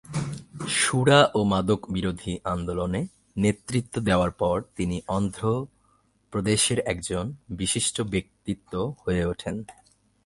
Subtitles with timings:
[0.75, 3.01] সুরা ও মাদক বিরোধী আন্দোলনে
[3.37, 7.25] নেতৃত্ব দেওয়ার পর তিনি অন্ধ্রপ্রদেশের একজন
[7.49, 9.55] বিশিষ্ট ব্যক্তিত্ব হয়ে ওঠেন।